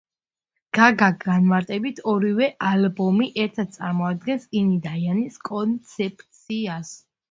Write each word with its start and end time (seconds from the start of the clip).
გაგა 0.77 1.09
განმარტებით 1.25 2.01
ორივე 2.15 2.49
ალბომი 2.71 3.29
ერთად 3.45 3.79
წარმოადგენს 3.79 4.53
ინი 4.65 4.83
და 4.91 4.99
იანის 5.07 5.43
კონცეფციას. 5.55 6.97